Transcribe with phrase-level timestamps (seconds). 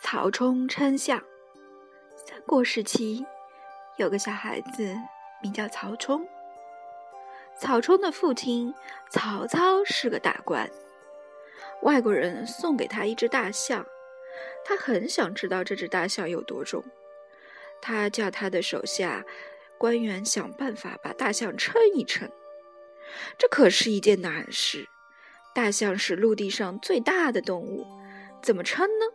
[0.00, 1.22] 曹冲称象
[2.26, 3.24] 三国时期
[3.96, 4.94] 有个小孩子
[5.42, 6.26] 名叫曹冲。
[7.58, 8.74] 曹冲的父亲
[9.10, 10.68] 曹操是个大官
[11.82, 13.86] 外国人送给他一只大象
[14.64, 16.82] 他很想知道这只大象有多重。
[17.80, 19.24] 他叫他的手下
[19.76, 22.30] 官员想办法把大象称一称
[23.36, 24.88] 这可是一件难事
[25.54, 27.86] 大象是陆地上最大的动物，
[28.42, 29.06] 怎么称呢？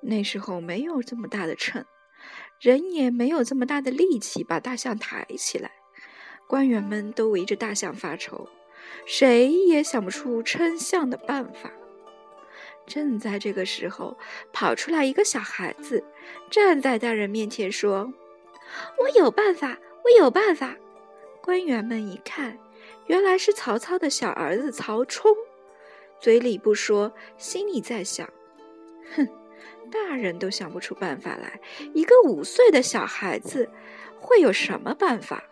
[0.00, 1.84] 那时候没有这么大的秤，
[2.60, 5.72] 人也没有这么大的力气把大象抬起来。
[6.46, 8.48] 官员们都围着大象发愁，
[9.04, 11.72] 谁也想不出称象的办法。
[12.86, 14.16] 正在这个时候，
[14.52, 16.04] 跑出来一个小孩子，
[16.48, 18.12] 站在大人面前说
[19.02, 20.76] ：“我有办法，我有办法。”
[21.42, 22.56] 官员们一看，
[23.06, 25.34] 原来是曹操的小儿子曹冲。
[26.18, 28.28] 嘴里不说，心里在想
[29.14, 29.28] ：“哼，
[29.90, 31.60] 大人都想不出办法来，
[31.94, 33.68] 一个五岁的小孩子
[34.18, 35.44] 会有什么办法？”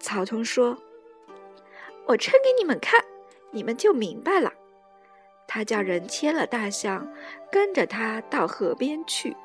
[0.00, 0.76] 曹冲说
[2.06, 3.02] ：“我称给你们看，
[3.50, 4.52] 你们就明白了。”
[5.46, 7.10] 他叫人牵了大象，
[7.50, 9.36] 跟着他到河边去。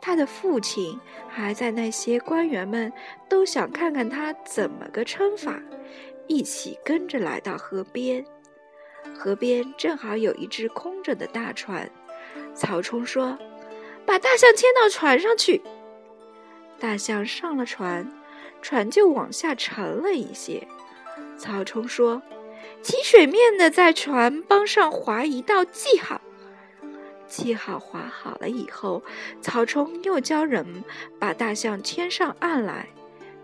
[0.00, 0.98] 他的父亲
[1.28, 2.92] 还在那些官员们
[3.28, 5.60] 都想看看他怎么个称法，
[6.26, 8.24] 一起跟着来到河边。
[9.14, 11.90] 河边正好有一只空着的大船，
[12.54, 13.38] 曹冲说
[14.06, 15.62] ：“把大象牵到船上去。”
[16.78, 18.10] 大象上了船，
[18.60, 20.66] 船就往下沉了一些。
[21.38, 22.22] 曹冲说
[22.82, 26.20] ：“起水面的在船帮上划一道记号。”
[27.26, 29.02] 记号划好了以后，
[29.40, 30.84] 曹冲又教人
[31.18, 32.86] 把大象牵上岸来。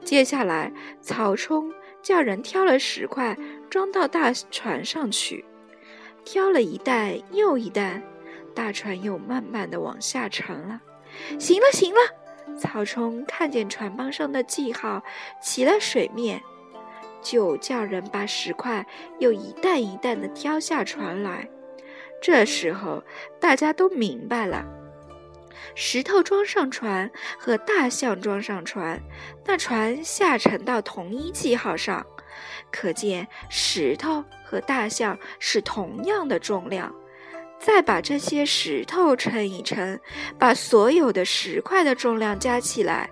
[0.04, 1.72] 接下来，曹冲
[2.03, 3.37] 叫人挑了石块
[3.69, 5.44] 装到大船上去。
[6.25, 8.03] 挑了一担又一担，
[8.55, 10.81] 大船又慢慢的往下沉了。
[11.38, 12.59] 行了，行了！
[12.59, 15.03] 曹冲看见船帮上的记号
[15.41, 16.43] 起了水面，
[17.22, 18.84] 就叫人把石块
[19.19, 21.49] 又一担一担的挑下船来。
[22.21, 23.03] 这时候
[23.41, 24.65] 大家都明白了：
[25.75, 29.00] 石头装上船和大象装上船，
[29.44, 32.05] 那船下沉到同一记号上。
[32.71, 36.94] 可见石头和大象是同样的重量，
[37.58, 39.98] 再把这些石头称一称，
[40.38, 43.08] 把所有的石块的重量加起来，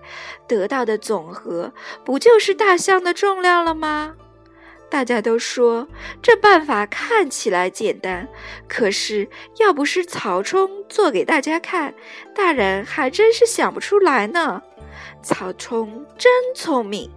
[0.47, 1.73] 得到的总和
[2.05, 4.15] 不就是大象的重量了吗？
[4.91, 5.89] 大家都说
[6.21, 8.29] 这办法看起来简单，
[8.69, 9.27] 可是
[9.61, 11.95] 要不是曹冲做给大家看，
[12.35, 14.63] 大人还真是想不出来呢。
[15.23, 17.11] 曹冲真聪明。